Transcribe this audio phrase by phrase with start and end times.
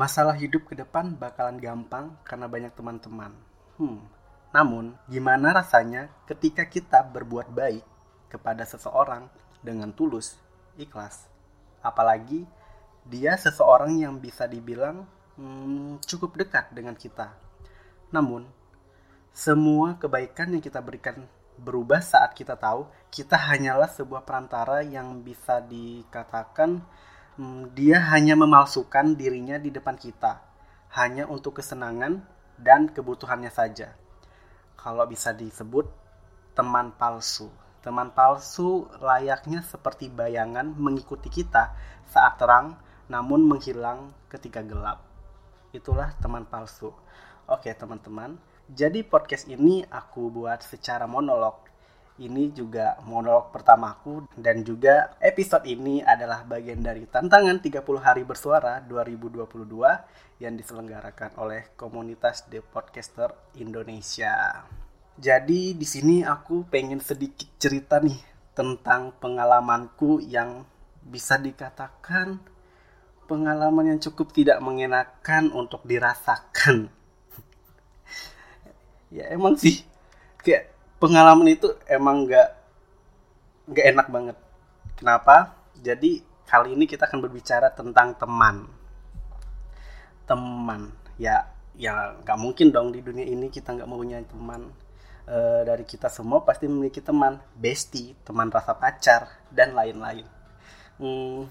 [0.00, 3.36] Masalah hidup ke depan bakalan gampang karena banyak teman-teman.
[3.76, 4.00] Hmm.
[4.48, 7.84] Namun, gimana rasanya ketika kita berbuat baik
[8.32, 9.28] kepada seseorang
[9.60, 10.40] dengan tulus,
[10.80, 11.28] ikhlas?
[11.84, 12.48] Apalagi
[13.04, 15.04] dia seseorang yang bisa dibilang
[15.36, 17.36] hmm, cukup dekat dengan kita.
[18.08, 18.48] Namun,
[19.36, 21.28] semua kebaikan yang kita berikan
[21.60, 26.80] berubah saat kita tahu kita hanyalah sebuah perantara yang bisa dikatakan
[27.72, 30.44] dia hanya memalsukan dirinya di depan kita,
[30.92, 32.20] hanya untuk kesenangan
[32.60, 33.96] dan kebutuhannya saja.
[34.76, 35.88] Kalau bisa disebut
[36.52, 37.48] teman palsu.
[37.80, 41.72] Teman palsu layaknya seperti bayangan mengikuti kita
[42.12, 42.76] saat terang,
[43.08, 45.00] namun menghilang ketika gelap.
[45.72, 46.92] Itulah teman palsu.
[47.48, 48.36] Oke, teman-teman.
[48.68, 51.69] Jadi podcast ini aku buat secara monolog
[52.20, 58.84] ini juga monolog pertamaku dan juga episode ini adalah bagian dari tantangan 30 hari bersuara
[58.84, 59.48] 2022
[60.44, 64.68] yang diselenggarakan oleh komunitas The Podcaster Indonesia.
[65.16, 68.20] Jadi di sini aku pengen sedikit cerita nih
[68.52, 70.68] tentang pengalamanku yang
[71.00, 72.40] bisa dikatakan
[73.24, 76.92] pengalaman yang cukup tidak mengenakan untuk dirasakan.
[79.16, 79.84] ya emang sih
[80.40, 82.48] kayak pengalaman itu emang nggak
[83.72, 84.36] nggak enak banget.
[85.00, 85.56] Kenapa?
[85.80, 88.68] Jadi kali ini kita akan berbicara tentang teman.
[90.28, 94.70] Teman, ya, ya nggak mungkin dong di dunia ini kita nggak punya teman.
[95.24, 100.28] E, dari kita semua pasti memiliki teman, bestie, teman rasa pacar, dan lain-lain.
[101.00, 101.48] Hmm,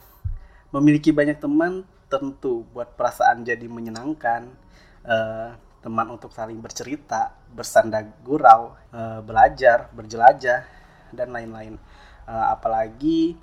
[0.70, 4.48] memiliki banyak teman tentu buat perasaan jadi menyenangkan.
[5.04, 5.18] E,
[5.80, 10.68] teman untuk saling bercerita, bersanda gurau, e, belajar, berjelajah,
[11.16, 11.80] dan lain-lain.
[12.28, 13.40] E, apalagi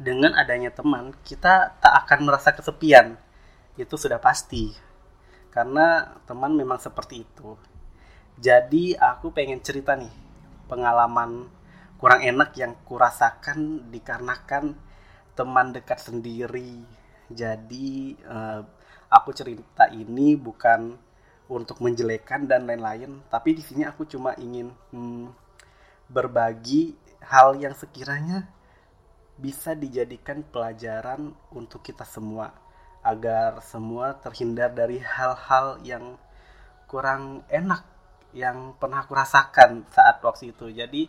[0.00, 3.20] dengan adanya teman, kita tak akan merasa kesepian.
[3.76, 4.72] Itu sudah pasti.
[5.52, 7.54] Karena teman memang seperti itu.
[8.40, 10.10] Jadi aku pengen cerita nih,
[10.66, 11.52] pengalaman
[12.00, 14.74] kurang enak yang kurasakan dikarenakan
[15.36, 16.82] teman dekat sendiri.
[17.30, 18.64] Jadi uh,
[19.06, 21.11] aku cerita ini bukan
[21.52, 23.20] untuk menjelekan dan lain-lain.
[23.28, 25.28] Tapi di sini aku cuma ingin hmm,
[26.08, 28.48] berbagi hal yang sekiranya
[29.36, 32.56] bisa dijadikan pelajaran untuk kita semua.
[33.04, 36.16] Agar semua terhindar dari hal-hal yang
[36.88, 37.82] kurang enak
[38.32, 40.72] yang pernah aku rasakan saat waktu itu.
[40.72, 41.02] Jadi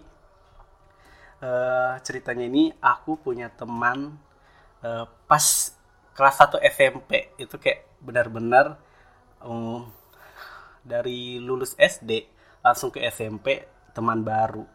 [1.40, 4.18] uh, ceritanya ini aku punya teman
[4.84, 5.46] uh, pas
[6.14, 8.78] kelas 1 SMP itu kayak benar-benar
[9.42, 9.88] um,
[10.84, 12.28] dari lulus SD
[12.64, 13.64] langsung ke SMP
[13.96, 14.68] teman baru.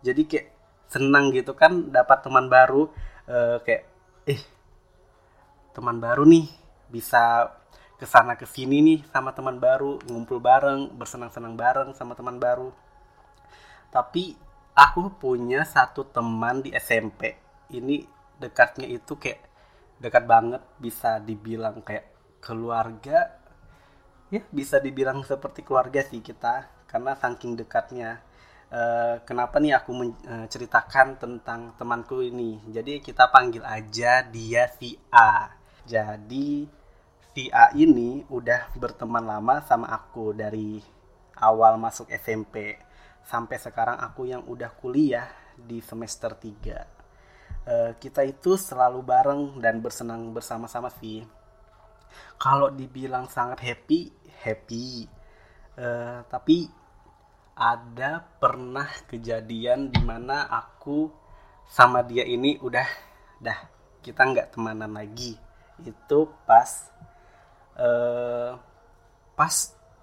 [0.00, 0.48] Jadi kayak
[0.88, 2.88] senang gitu kan dapat teman baru
[3.28, 3.88] uh, kayak
[4.28, 4.40] eh
[5.72, 6.44] teman baru nih
[6.92, 7.48] bisa
[7.96, 12.68] ke sana ke sini nih sama teman baru ngumpul bareng bersenang-senang bareng sama teman baru.
[13.88, 14.36] Tapi
[14.76, 17.36] aku punya satu teman di SMP
[17.72, 18.04] ini
[18.36, 19.40] dekatnya itu kayak
[20.02, 22.10] dekat banget bisa dibilang kayak
[22.42, 23.41] keluarga
[24.32, 28.24] ya bisa dibilang seperti keluarga sih kita karena saking dekatnya.
[28.72, 32.56] Uh, kenapa nih aku menceritakan tentang temanku ini?
[32.72, 35.52] Jadi kita panggil aja dia si A.
[35.84, 36.64] Jadi
[37.36, 40.80] si A ini udah berteman lama sama aku dari
[41.36, 42.80] awal masuk SMP
[43.28, 46.80] sampai sekarang aku yang udah kuliah di semester 3 uh,
[47.66, 51.22] eh, kita itu selalu bareng dan bersenang bersama-sama sih
[52.36, 55.06] kalau dibilang sangat happy happy.
[55.72, 56.68] Uh, tapi
[57.56, 61.08] ada pernah kejadian di mana aku
[61.64, 62.88] sama dia ini udah
[63.40, 63.58] dah
[64.02, 65.38] kita nggak temanan lagi.
[65.80, 66.90] Itu pas
[67.78, 68.58] uh,
[69.32, 69.54] pas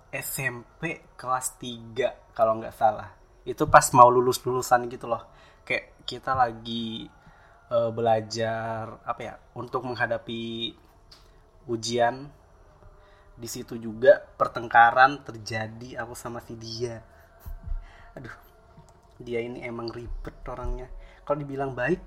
[0.10, 3.14] SMP kelas 3 kalau nggak salah.
[3.46, 5.30] Itu pas mau lulus lulusan gitu loh.
[5.62, 7.06] Kayak kita lagi
[7.70, 10.74] uh, belajar apa ya untuk menghadapi
[11.69, 12.33] ujian.
[13.39, 17.00] Di situ juga pertengkaran terjadi aku sama si dia.
[18.18, 18.33] Aduh
[19.21, 20.89] dia ini emang ribet orangnya.
[21.24, 22.01] Kalau dibilang baik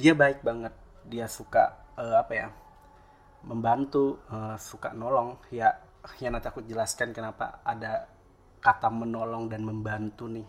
[0.00, 0.72] dia baik banget.
[1.06, 2.48] Dia suka uh, apa ya
[3.46, 5.38] membantu uh, suka nolong.
[5.54, 5.78] Ya
[6.18, 8.10] ya nanti aku jelaskan kenapa ada
[8.58, 10.48] kata menolong dan membantu nih.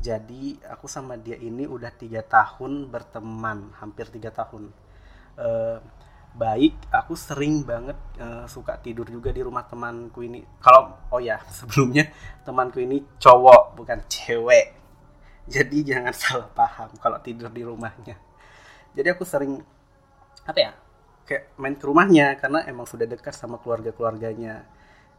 [0.00, 4.72] Jadi aku sama dia ini udah tiga tahun berteman hampir tiga tahun.
[5.40, 5.80] Uh,
[6.30, 10.42] baik aku sering banget uh, suka tidur juga di rumah temanku ini.
[10.62, 12.10] Kalau oh ya sebelumnya
[12.46, 14.76] temanku ini cowok bukan cewek.
[15.50, 18.14] Jadi jangan salah paham kalau tidur di rumahnya.
[18.94, 19.58] Jadi aku sering
[20.46, 20.72] apa ya
[21.26, 24.66] kayak main ke rumahnya karena emang sudah dekat sama keluarga keluarganya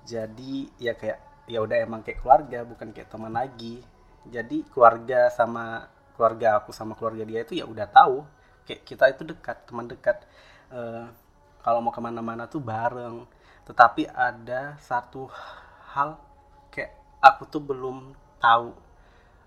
[0.05, 3.81] jadi ya kayak ya udah emang kayak keluarga bukan kayak teman lagi.
[4.29, 8.21] Jadi keluarga sama keluarga aku sama keluarga dia itu ya udah tahu
[8.65, 10.21] kayak kita itu dekat teman dekat
[10.71, 11.05] uh,
[11.61, 13.27] kalau mau ke mana-mana tuh bareng.
[13.67, 15.29] Tetapi ada satu
[15.93, 16.17] hal
[16.73, 18.73] kayak aku tuh belum tahu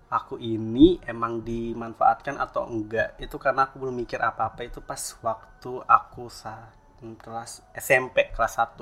[0.07, 3.19] aku ini emang dimanfaatkan atau enggak.
[3.19, 4.63] Itu karena aku belum mikir apa-apa.
[4.63, 6.71] Itu pas waktu aku saat
[7.05, 8.81] kelas SMP kelas 1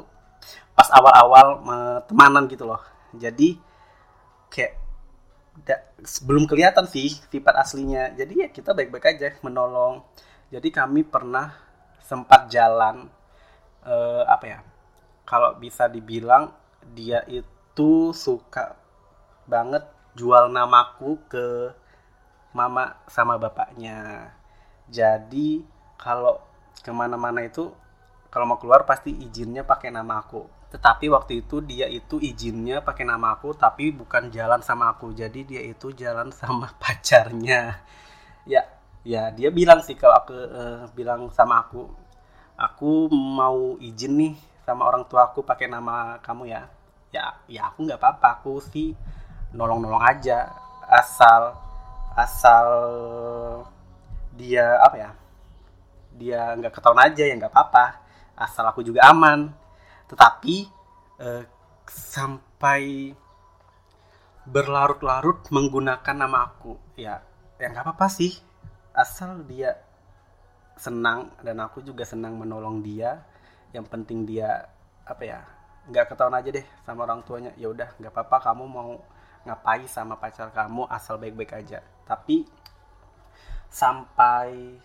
[0.71, 1.59] pas awal-awal
[2.07, 2.79] temanan gitu loh.
[3.15, 3.57] Jadi
[4.51, 4.73] kayak
[5.63, 5.75] da,
[6.25, 8.13] belum kelihatan sih sifat aslinya.
[8.13, 10.03] Jadi ya kita baik-baik aja menolong.
[10.53, 11.62] Jadi kami pernah
[12.03, 13.07] sempat jalan
[13.87, 14.59] uh, apa ya
[15.23, 16.51] kalau bisa dibilang
[16.93, 18.75] dia itu suka
[19.47, 21.73] banget jual namaku ke
[22.53, 24.29] mama sama bapaknya.
[24.87, 25.65] Jadi
[25.97, 26.37] kalau
[26.83, 27.73] ke mana-mana itu
[28.29, 30.45] kalau mau keluar pasti izinnya pakai nama aku.
[30.73, 35.13] Tetapi waktu itu dia itu izinnya pakai nama aku tapi bukan jalan sama aku.
[35.13, 37.81] Jadi dia itu jalan sama pacarnya.
[38.45, 38.63] Ya
[39.03, 41.91] ya dia bilang sih kalau aku uh, bilang sama aku
[42.55, 44.33] aku mau izin nih
[44.63, 46.63] sama orang tua aku pakai nama kamu ya.
[47.13, 48.89] Ya ya aku nggak apa-apa aku sih
[49.53, 50.49] nolong-nolong aja
[50.89, 51.53] asal
[52.17, 52.67] asal
[54.33, 55.11] dia apa ya
[56.17, 57.85] dia nggak ketahuan aja ya nggak apa-apa
[58.33, 59.53] asal aku juga aman.
[60.09, 60.55] Tetapi
[61.21, 61.43] eh,
[61.85, 63.13] sampai
[64.43, 67.21] berlarut-larut menggunakan nama aku ya
[67.61, 68.52] ya nggak apa-apa sih
[69.03, 69.75] asal dia
[70.79, 73.21] senang dan aku juga senang menolong dia
[73.75, 74.65] yang penting dia
[75.03, 75.39] apa ya
[75.83, 77.51] nggak ketahuan aja deh sama orang tuanya.
[77.59, 78.91] Ya udah nggak apa-apa kamu mau
[79.43, 81.83] ngapain sama pacar kamu asal baik-baik aja.
[82.07, 82.47] Tapi
[83.67, 84.79] sampai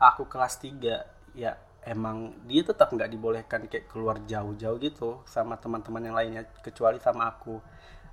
[0.00, 1.54] aku kelas 3 ya
[1.86, 7.30] emang dia tetap nggak dibolehkan kayak keluar jauh-jauh gitu sama teman-teman yang lainnya kecuali sama
[7.30, 7.62] aku.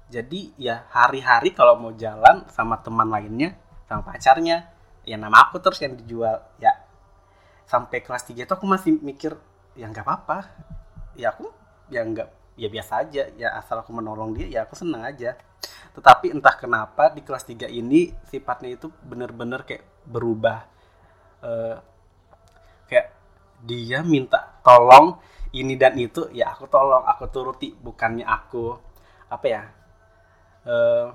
[0.07, 3.57] Jadi ya hari-hari kalau mau jalan sama teman lainnya
[3.89, 4.76] sama pacarnya
[5.07, 6.43] ya nama aku terus yang dijual.
[6.59, 6.75] Ya
[7.63, 9.39] sampai kelas 3 itu aku masih mikir
[9.79, 10.51] ya nggak apa-apa.
[11.15, 11.47] Ya aku
[11.87, 13.23] ya nggak ya biasa aja.
[13.39, 15.39] Ya asal aku menolong dia ya aku seneng aja.
[15.95, 20.67] Tetapi entah kenapa di kelas 3 ini sifatnya itu bener-bener kayak berubah.
[21.39, 21.79] Uh,
[22.91, 23.15] kayak
[23.63, 25.17] dia minta tolong
[25.55, 28.75] ini dan itu ya aku tolong aku turuti bukannya aku
[29.31, 29.63] apa ya
[30.67, 31.07] uh,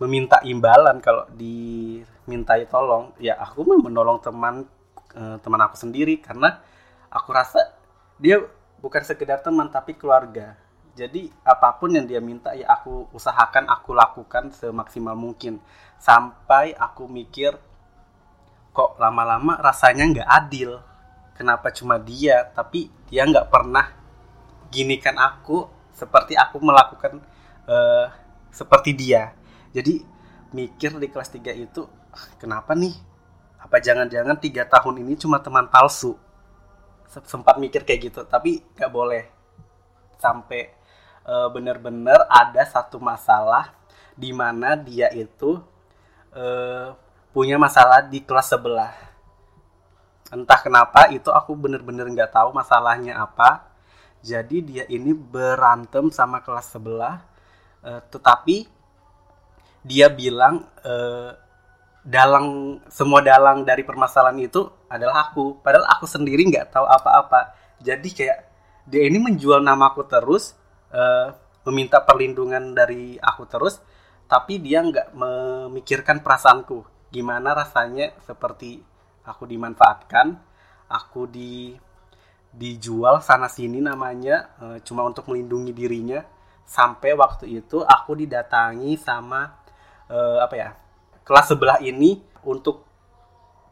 [0.00, 4.64] meminta imbalan kalau dimintai tolong ya aku mau menolong teman
[5.12, 6.56] eh, teman aku sendiri karena
[7.12, 7.60] aku rasa
[8.16, 8.40] dia
[8.80, 10.56] bukan sekedar teman tapi keluarga.
[10.96, 15.60] Jadi apa pun yang dia minta ya aku usahakan aku lakukan semaksimal mungkin.
[16.00, 17.54] Sampai aku mikir
[18.72, 20.80] kok lama-lama rasanya nggak adil?
[21.36, 23.92] Kenapa cuma dia tapi dia nggak pernah
[24.68, 27.20] ginikan aku seperti aku melakukan
[27.68, 28.06] uh,
[28.52, 29.32] seperti dia
[29.70, 30.02] jadi
[30.50, 31.86] mikir di kelas 3 itu
[32.42, 32.94] kenapa nih?
[33.60, 36.18] Apa jangan-jangan tiga tahun ini cuma teman palsu?
[37.06, 39.24] Sempat mikir kayak gitu tapi nggak boleh.
[40.18, 40.74] Sampai
[41.22, 43.70] e, bener-bener ada satu masalah
[44.18, 45.62] di mana dia itu
[46.34, 46.44] e,
[47.30, 48.92] punya masalah di kelas sebelah.
[50.34, 53.70] Entah kenapa itu aku bener-bener nggak tahu masalahnya apa.
[54.20, 57.22] Jadi dia ini berantem sama kelas sebelah
[57.86, 58.79] e, tetapi
[59.80, 61.32] dia bilang uh,
[62.00, 65.60] dalang semua dalang dari permasalahan itu adalah aku.
[65.60, 67.56] Padahal aku sendiri nggak tahu apa-apa.
[67.80, 68.38] Jadi kayak
[68.88, 70.56] dia ini menjual namaku terus
[70.92, 71.32] uh,
[71.68, 73.80] meminta perlindungan dari aku terus
[74.24, 77.10] tapi dia nggak memikirkan perasaanku.
[77.10, 78.78] Gimana rasanya seperti
[79.26, 80.38] aku dimanfaatkan
[80.90, 81.74] aku di
[82.50, 86.20] dijual sana sini namanya uh, cuma untuk melindungi dirinya.
[86.70, 89.59] Sampai waktu itu aku didatangi sama
[90.10, 90.68] uh, apa ya
[91.22, 92.84] kelas sebelah ini untuk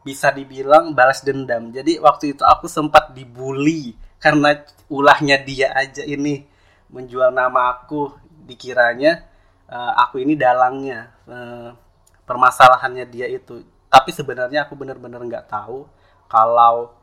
[0.01, 6.47] bisa dibilang balas dendam jadi waktu itu aku sempat dibully karena ulahnya dia aja ini
[6.89, 8.15] menjual nama aku
[8.47, 9.27] dikiranya
[9.69, 11.75] uh, aku ini dalangnya uh,
[12.23, 15.85] permasalahannya dia itu tapi sebenarnya aku benar-benar nggak tahu
[16.31, 16.99] kalau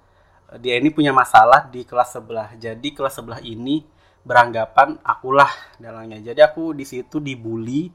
[0.55, 2.55] dia ini punya masalah di kelas sebelah.
[2.55, 3.83] Jadi kelas sebelah ini
[4.23, 5.51] beranggapan akulah
[5.83, 6.23] dalangnya.
[6.23, 7.91] Jadi aku di situ dibully,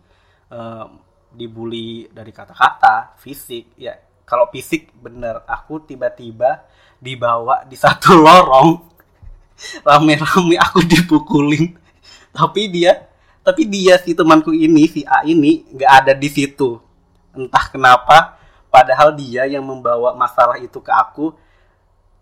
[0.51, 0.87] uh,
[1.33, 3.75] dibully dari kata-kata, fisik.
[3.75, 3.97] Ya
[4.27, 6.63] kalau fisik bener, aku tiba-tiba
[7.01, 8.79] dibawa di satu lorong,
[9.83, 11.75] rame-rame aku dipukulin.
[12.31, 13.07] Tapi dia,
[13.43, 16.79] tapi dia si temanku ini, si A ini nggak ada di situ.
[17.35, 21.35] Entah kenapa, padahal dia yang membawa masalah itu ke aku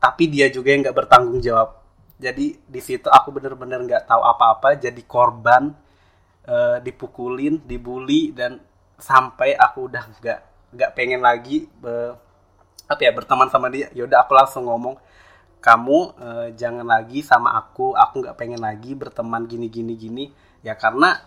[0.01, 1.77] tapi dia juga yang nggak bertanggung jawab
[2.17, 5.71] jadi di situ aku bener-bener nggak tahu apa-apa jadi korban
[6.49, 8.57] uh, dipukulin dibully dan
[8.99, 10.39] sampai aku udah nggak
[10.75, 12.13] nggak pengen lagi be,
[12.85, 14.99] apa ya berteman sama dia yaudah aku langsung ngomong
[15.59, 20.25] kamu uh, jangan lagi sama aku aku nggak pengen lagi berteman gini gini gini.
[20.63, 21.19] Ya karena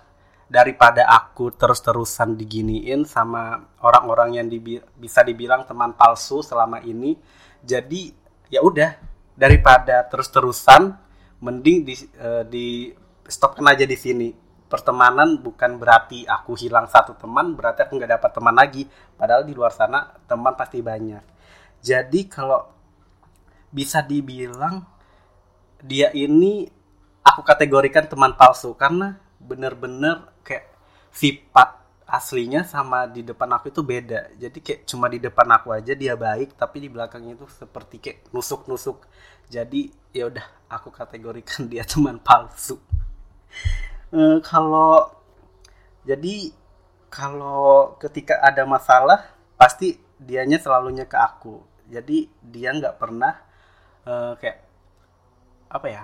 [0.49, 7.17] daripada aku terus-terusan diginiin sama orang-orang yang dibi bisa dibilang teman palsu selama ini
[7.65, 8.13] jadi
[8.53, 9.01] ya udah
[9.33, 10.93] daripada terus-terusan
[11.41, 12.93] mending di uh, di
[13.25, 14.29] stopkan aja di sini
[14.73, 18.89] pertemanan bukan berarti aku hilang satu teman berarti aku nggak dapat teman lagi.
[19.21, 21.21] Padahal di luar sana teman pasti banyak.
[21.85, 22.65] Jadi kalau
[23.69, 24.81] bisa dibilang
[25.85, 26.65] dia ini
[27.21, 28.73] aku kategorikan teman palsu.
[28.73, 30.73] Karena bener-bener kayak
[31.13, 34.33] sifat aslinya sama di depan aku itu beda.
[34.41, 38.19] Jadi kayak cuma di depan aku aja dia baik tapi di belakangnya itu seperti kayak
[38.33, 39.05] nusuk nusuk
[39.53, 42.81] jadi ya udah aku kategorikan dia teman palsu
[44.13, 45.09] e, kalau
[46.05, 46.53] jadi
[47.09, 51.65] kalau ketika ada masalah pasti dianya selalunya ke aku.
[51.89, 53.35] Jadi dia nggak pernah
[54.05, 54.59] e, kayak
[55.73, 56.03] apa ya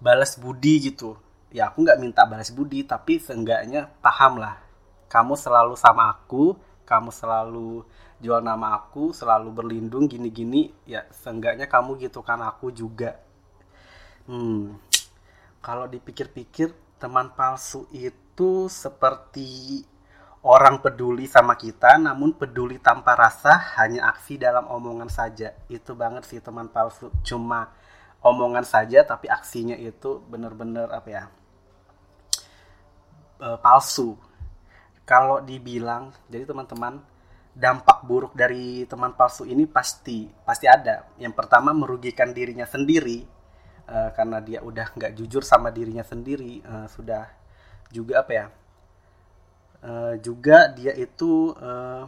[0.00, 1.16] balas budi gitu.
[1.52, 4.56] Ya aku nggak minta balas budi tapi seenggaknya paham lah.
[5.12, 6.56] Kamu selalu sama aku
[6.90, 7.86] kamu selalu
[8.18, 13.18] jual nama aku selalu berlindung gini-gini ya seenggaknya kamu gitu kan aku juga.
[14.26, 14.89] Hmm
[15.60, 19.84] kalau dipikir-pikir teman palsu itu seperti
[20.40, 25.52] orang peduli sama kita namun peduli tanpa rasa hanya aksi dalam omongan saja.
[25.68, 27.12] Itu banget sih teman palsu.
[27.24, 27.72] Cuma
[28.24, 31.24] omongan saja tapi aksinya itu bener-bener apa ya
[33.40, 34.16] e, palsu.
[35.04, 37.04] Kalau dibilang jadi teman-teman
[37.50, 41.04] dampak buruk dari teman palsu ini pasti pasti ada.
[41.20, 43.39] Yang pertama merugikan dirinya sendiri
[43.90, 47.26] uh, karena dia udah nggak jujur sama dirinya sendiri uh, sudah
[47.90, 48.46] juga apa ya
[49.84, 52.06] uh, juga dia itu uh,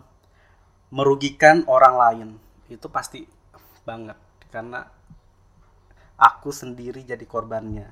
[0.93, 2.29] merugikan orang lain.
[2.69, 3.25] Itu pasti
[3.83, 4.17] banget
[4.53, 4.87] karena
[6.21, 7.89] aku sendiri jadi korbannya.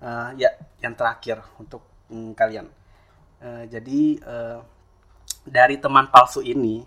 [0.00, 0.48] Uh, ya
[0.80, 2.72] yang terakhir untuk um, kalian.
[3.40, 4.58] Uh, jadi uh,
[5.44, 6.84] dari teman palsu ini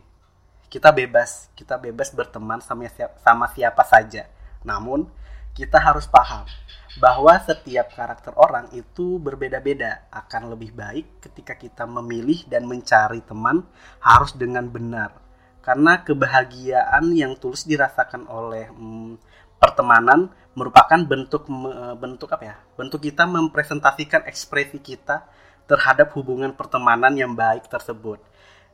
[0.74, 4.26] kita bebas, kita bebas berteman sama siapa, sama siapa saja.
[4.66, 5.06] Namun
[5.54, 6.46] kita harus paham
[6.98, 10.10] bahwa setiap karakter orang itu berbeda-beda.
[10.14, 13.66] Akan lebih baik ketika kita memilih dan mencari teman
[14.02, 15.18] harus dengan benar.
[15.64, 19.16] Karena kebahagiaan yang tulus dirasakan oleh hmm,
[19.58, 21.48] pertemanan merupakan bentuk
[21.98, 22.56] bentuk apa ya?
[22.78, 25.26] Bentuk kita mempresentasikan ekspresi kita
[25.66, 28.20] terhadap hubungan pertemanan yang baik tersebut.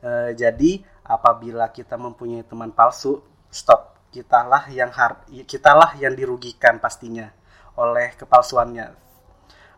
[0.02, 3.89] E, jadi apabila kita mempunyai teman palsu, stop.
[4.10, 7.30] Kitalah yang har kitalah yang dirugikan pastinya
[7.78, 8.90] oleh kepalsuannya.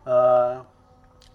[0.03, 0.15] E,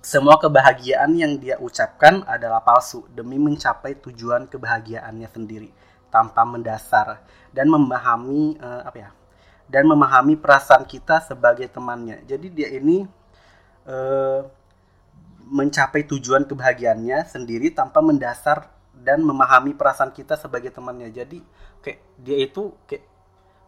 [0.02, 5.70] semua kebahagiaan yang dia ucapkan adalah palsu demi mencapai tujuan kebahagiaannya sendiri
[6.10, 7.22] tanpa mendasar
[7.54, 9.10] dan memahami e, apa ya?
[9.68, 12.24] Dan memahami perasaan kita sebagai temannya.
[12.24, 13.04] Jadi dia ini
[13.88, 14.40] uh,
[15.48, 18.68] mencapai tujuan kebahagiaannya sendiri tanpa mendasar
[19.08, 21.08] dan memahami perasaan kita sebagai temannya.
[21.08, 21.40] Jadi
[21.80, 23.08] kayak dia itu kayak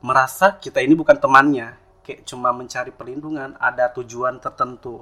[0.05, 5.01] merasa kita ini bukan temannya, kayak cuma mencari perlindungan, ada tujuan tertentu.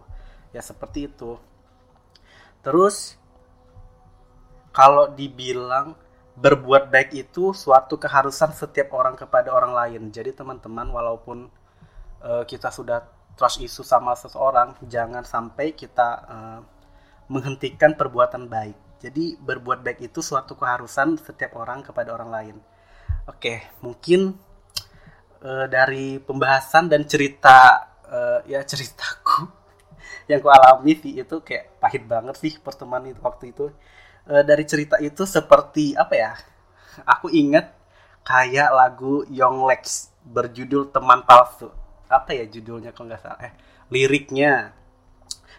[0.55, 1.43] Ya seperti itu.
[2.63, 3.19] Terus
[4.71, 5.99] kalau dibilang
[6.39, 10.03] berbuat baik itu suatu keharusan setiap orang kepada orang lain.
[10.15, 11.51] Jadi teman-teman walaupun
[12.23, 13.03] uh, kita sudah
[13.35, 16.61] trust isu sama seseorang, jangan sampai kita uh,
[17.27, 18.88] menghentikan perbuatan baik.
[18.99, 22.57] Jadi berbuat baik itu suatu keharusan setiap orang kepada orang lain.
[23.31, 24.35] Oke, mungkin
[25.45, 29.47] uh, dari pembahasan dan cerita uh, ya ceritaku
[30.31, 33.71] yang ku alami sih itu kayak pahit banget sih pertemuan itu waktu itu.
[34.27, 36.33] Uh, dari cerita itu seperti apa ya
[37.07, 37.73] aku ingat
[38.27, 41.71] kayak lagu Young Lex berjudul teman palsu.
[42.09, 43.53] Apa ya judulnya kalau nggak salah eh
[43.93, 44.73] liriknya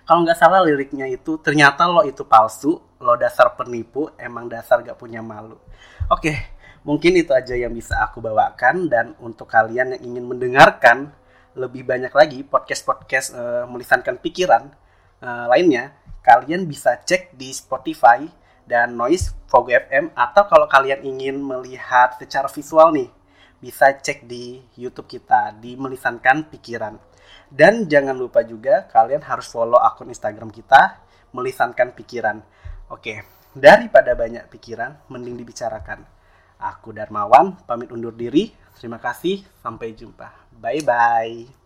[0.10, 4.98] kalau nggak salah liriknya itu ternyata lo itu palsu lo dasar penipu emang dasar gak
[4.98, 5.62] punya malu.
[6.10, 11.14] Oke mungkin itu aja yang bisa aku bawakan dan untuk kalian yang ingin mendengarkan
[11.54, 14.74] lebih banyak lagi podcast-podcast uh, melisankan pikiran
[15.22, 15.94] uh, lainnya
[16.26, 18.26] kalian bisa cek di Spotify
[18.66, 23.14] dan Noise Fogo FM atau kalau kalian ingin melihat secara visual nih
[23.62, 26.98] bisa cek di YouTube kita di melisankan pikiran
[27.50, 31.02] dan jangan lupa juga kalian harus follow akun Instagram kita,
[31.34, 32.38] melisankan pikiran.
[32.94, 36.06] Oke, daripada banyak pikiran, mending dibicarakan.
[36.60, 38.52] Aku Darmawan, pamit undur diri.
[38.78, 40.52] Terima kasih, sampai jumpa.
[40.56, 41.59] Bye-bye.